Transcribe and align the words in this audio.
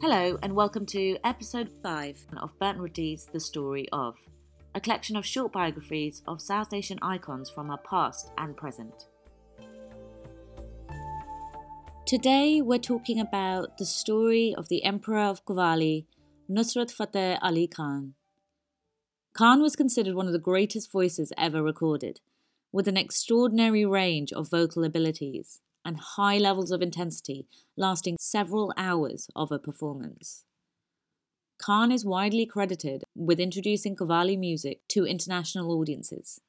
Hello, 0.00 0.38
and 0.44 0.54
welcome 0.54 0.86
to 0.86 1.18
episode 1.24 1.68
5 1.82 2.26
of 2.36 2.56
Burnt 2.60 2.78
Roti's 2.78 3.26
The 3.32 3.40
Story 3.40 3.88
of, 3.92 4.14
a 4.72 4.80
collection 4.80 5.16
of 5.16 5.26
short 5.26 5.52
biographies 5.52 6.22
of 6.24 6.40
South 6.40 6.72
Asian 6.72 7.00
icons 7.02 7.50
from 7.50 7.68
our 7.68 7.78
past 7.78 8.30
and 8.38 8.56
present. 8.56 9.08
Today, 12.06 12.60
we're 12.62 12.78
talking 12.78 13.18
about 13.18 13.76
the 13.78 13.84
story 13.84 14.54
of 14.56 14.68
the 14.68 14.84
Emperor 14.84 15.18
of 15.18 15.44
Qawwali, 15.44 16.06
Nusrat 16.48 16.92
Fateh 16.92 17.36
Ali 17.42 17.66
Khan. 17.66 18.14
Khan 19.32 19.60
was 19.60 19.74
considered 19.74 20.14
one 20.14 20.28
of 20.28 20.32
the 20.32 20.38
greatest 20.38 20.92
voices 20.92 21.32
ever 21.36 21.60
recorded, 21.60 22.20
with 22.70 22.86
an 22.86 22.96
extraordinary 22.96 23.84
range 23.84 24.32
of 24.32 24.48
vocal 24.48 24.84
abilities 24.84 25.60
and 25.88 25.96
high 26.16 26.36
levels 26.36 26.70
of 26.70 26.82
intensity 26.82 27.46
lasting 27.76 28.18
several 28.20 28.74
hours 28.76 29.26
of 29.34 29.50
a 29.50 29.58
performance. 29.58 30.44
Khan 31.58 31.90
is 31.90 32.04
widely 32.04 32.44
credited 32.46 33.04
with 33.16 33.40
introducing 33.40 33.96
Qawwali 33.96 34.38
music 34.38 34.82
to 34.90 35.06
international 35.06 35.72
audiences. 35.72 36.40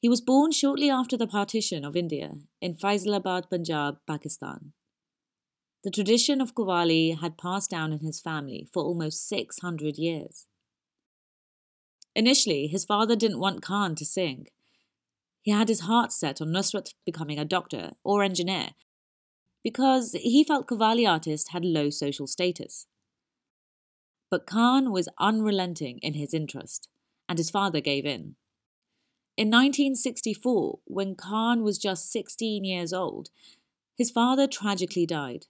He 0.00 0.08
was 0.08 0.20
born 0.20 0.52
shortly 0.52 0.88
after 0.90 1.16
the 1.16 1.26
partition 1.26 1.84
of 1.84 1.96
India 1.96 2.30
in 2.60 2.74
Faisalabad, 2.74 3.50
Punjab, 3.50 3.98
Pakistan. 4.06 4.72
The 5.84 5.90
tradition 5.90 6.40
of 6.40 6.54
Qawwali 6.54 7.20
had 7.20 7.36
passed 7.36 7.70
down 7.70 7.92
in 7.92 7.98
his 7.98 8.20
family 8.20 8.68
for 8.72 8.84
almost 8.84 9.28
600 9.28 9.98
years. 9.98 10.46
Initially, 12.14 12.68
his 12.68 12.84
father 12.84 13.16
didn't 13.16 13.40
want 13.40 13.62
Khan 13.62 13.96
to 13.96 14.04
sing, 14.04 14.46
he 15.42 15.50
had 15.50 15.68
his 15.68 15.80
heart 15.80 16.12
set 16.12 16.40
on 16.40 16.48
Nusrat 16.48 16.94
becoming 17.04 17.38
a 17.38 17.44
doctor 17.44 17.92
or 18.04 18.22
engineer 18.22 18.70
because 19.62 20.12
he 20.12 20.44
felt 20.44 20.66
Qawwali 20.66 21.08
artists 21.08 21.50
had 21.50 21.64
low 21.64 21.90
social 21.90 22.26
status. 22.26 22.86
But 24.30 24.46
Khan 24.46 24.92
was 24.92 25.08
unrelenting 25.18 25.98
in 25.98 26.14
his 26.14 26.32
interest, 26.32 26.88
and 27.28 27.38
his 27.38 27.50
father 27.50 27.80
gave 27.80 28.04
in. 28.06 28.36
In 29.36 29.48
1964, 29.48 30.80
when 30.84 31.14
Khan 31.14 31.62
was 31.62 31.78
just 31.78 32.10
16 32.10 32.64
years 32.64 32.92
old, 32.92 33.30
his 33.96 34.10
father 34.10 34.46
tragically 34.46 35.06
died. 35.06 35.46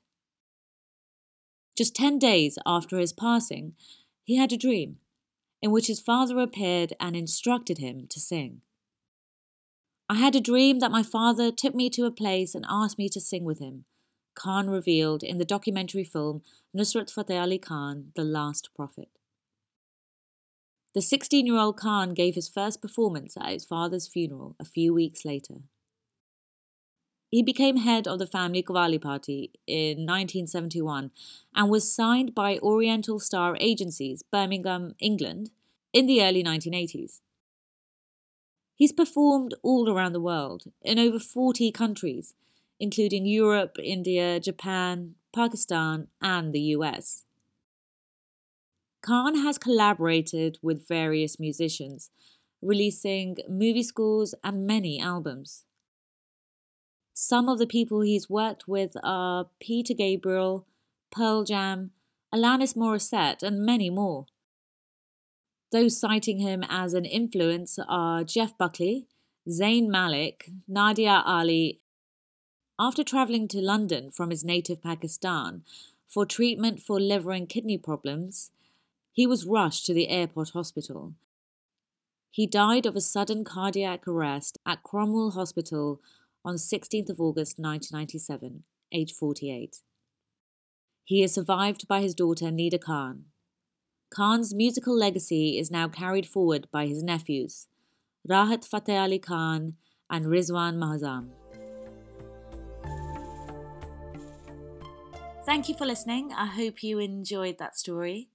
Just 1.77 1.95
10 1.97 2.19
days 2.19 2.59
after 2.67 2.99
his 2.99 3.12
passing, 3.12 3.75
he 4.25 4.37
had 4.37 4.53
a 4.53 4.56
dream 4.56 4.99
in 5.62 5.71
which 5.71 5.87
his 5.87 6.01
father 6.01 6.39
appeared 6.39 6.93
and 6.99 7.17
instructed 7.17 7.79
him 7.79 8.06
to 8.09 8.21
sing. 8.21 8.62
I 10.08 10.17
had 10.17 10.34
a 10.34 10.41
dream 10.41 10.81
that 10.81 10.91
my 10.91 11.03
father 11.03 11.50
took 11.50 11.75
me 11.75 11.89
to 11.91 12.05
a 12.05 12.11
place 12.11 12.55
and 12.55 12.64
asked 12.69 12.98
me 12.98 13.08
to 13.08 13.20
sing 13.20 13.45
with 13.45 13.58
him, 13.58 13.84
Khan 14.34 14.69
revealed 14.69 15.22
in 15.22 15.39
the 15.39 15.44
documentary 15.44 16.05
film 16.05 16.42
Nusrat 16.77 17.11
Fateh 17.11 17.39
Ali 17.39 17.59
Khan, 17.59 18.12
The 18.14 18.25
Last 18.25 18.70
Prophet. 18.75 19.09
The 20.94 21.03
16 21.03 21.47
year 21.47 21.56
old 21.56 21.78
Khan 21.78 22.12
gave 22.12 22.34
his 22.34 22.48
first 22.48 22.83
performance 22.83 23.36
at 23.36 23.53
his 23.53 23.64
father's 23.64 24.09
funeral 24.09 24.56
a 24.61 24.64
few 24.64 24.92
weeks 24.92 25.25
later. 25.25 25.62
He 27.31 27.42
became 27.42 27.78
head 27.78 28.06
of 28.06 28.19
the 28.19 28.27
family 28.27 28.62
Qawwali 28.62 29.00
party 29.00 29.53
in 29.66 30.05
1971 30.05 31.11
and 31.55 31.70
was 31.70 31.94
signed 31.94 32.34
by 32.34 32.59
Oriental 32.59 33.19
Star 33.19 33.56
Agencies, 33.59 34.22
Birmingham, 34.31 34.94
England, 34.98 35.50
in 35.94 36.06
the 36.06 36.22
early 36.22 36.44
1980s. 36.44 37.20
He's 38.75 38.92
performed 38.92 39.55
all 39.62 39.91
around 39.91 40.12
the 40.12 40.20
world, 40.20 40.65
in 40.83 40.98
over 40.98 41.19
40 41.19 41.70
countries, 41.73 42.34
including 42.81 43.27
Europe, 43.27 43.77
India, 43.83 44.41
Japan, 44.41 45.15
Pakistan, 45.34 46.09
and 46.20 46.53
the 46.53 46.61
US. 46.77 47.25
Khan 49.03 49.37
has 49.37 49.59
collaborated 49.59 50.59
with 50.62 50.87
various 50.87 51.38
musicians, 51.38 52.10
releasing 52.60 53.37
movie 53.49 53.83
scores 53.83 54.34
and 54.44 54.66
many 54.66 55.00
albums. 55.00 55.65
Some 57.12 57.49
of 57.49 57.59
the 57.59 57.66
people 57.66 58.00
he's 58.00 58.31
worked 58.31 58.66
with 58.66 58.97
are 59.03 59.50
Peter 59.60 59.93
Gabriel, 59.93 60.66
Pearl 61.10 61.44
Jam, 61.44 61.91
Alanis 62.34 62.75
Morissette, 62.75 63.43
and 63.43 63.66
many 63.66 63.91
more. 63.91 64.27
Those 65.72 65.99
citing 65.99 66.38
him 66.38 66.62
as 66.69 66.93
an 66.93 67.06
influence 67.06 67.78
are 67.88 68.25
Jeff 68.25 68.56
Buckley, 68.59 69.06
Zayn 69.49 69.88
Malik, 69.88 70.50
Nadia 70.69 71.22
Ali. 71.25 71.81
After 72.78 73.03
travelling 73.03 73.49
to 73.49 73.59
London 73.62 74.10
from 74.10 74.28
his 74.28 74.44
native 74.44 74.83
Pakistan 74.83 75.62
for 76.06 76.27
treatment 76.27 76.83
for 76.83 77.00
liver 77.00 77.33
and 77.33 77.49
kidney 77.49 77.78
problems, 77.78 78.50
he 79.12 79.27
was 79.27 79.47
rushed 79.47 79.87
to 79.87 79.94
the 79.94 80.10
airport 80.10 80.50
hospital. 80.50 81.15
He 82.31 82.47
died 82.47 82.84
of 82.84 82.94
a 82.94 83.00
sudden 83.00 83.43
cardiac 83.43 84.06
arrest 84.06 84.59
at 84.66 84.83
Cromwell 84.83 85.31
Hospital 85.31 86.03
on 86.44 86.56
16th 86.56 87.09
of 87.09 87.21
August 87.21 87.59
1997, 87.59 88.65
age 88.93 89.12
48. 89.12 89.78
He 91.04 91.22
is 91.22 91.33
survived 91.33 91.89
by 91.89 92.03
his 92.03 92.15
daughter 92.15 92.47
Nida 92.47 92.81
Khan. 92.81 93.25
Khan's 94.12 94.55
musical 94.55 94.95
legacy 94.95 95.59
is 95.59 95.71
now 95.71 95.89
carried 95.89 96.27
forward 96.27 96.69
by 96.71 96.87
his 96.87 97.03
nephews, 97.03 97.69
Rahat 98.28 98.69
Fateh 98.69 98.99
Ali 98.99 99.19
Khan 99.19 99.77
and 100.11 100.27
Rizwan 100.27 100.77
Muazzam. 100.77 101.31
Thank 105.47 105.71
you 105.71 105.75
for 105.75 105.87
listening. 105.87 106.31
I 106.33 106.45
hope 106.45 106.83
you 106.83 106.99
enjoyed 106.99 107.56
that 107.59 107.78
story. 107.78 108.28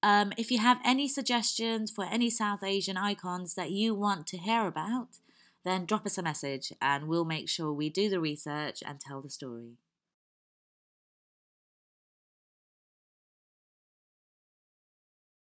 Um, 0.00 0.32
if 0.38 0.52
you 0.52 0.58
have 0.58 0.78
any 0.84 1.08
suggestions 1.08 1.90
for 1.90 2.04
any 2.04 2.30
South 2.30 2.62
Asian 2.62 2.96
icons 2.96 3.54
that 3.54 3.72
you 3.72 3.96
want 3.96 4.28
to 4.28 4.38
hear 4.38 4.68
about, 4.68 5.18
then 5.64 5.86
drop 5.86 6.06
us 6.06 6.18
a 6.18 6.22
message 6.22 6.72
and 6.80 7.08
we'll 7.08 7.24
make 7.24 7.48
sure 7.48 7.72
we 7.72 7.90
do 7.90 8.08
the 8.08 8.20
research 8.20 8.80
and 8.86 9.00
tell 9.00 9.20
the 9.20 9.28
story. 9.28 9.72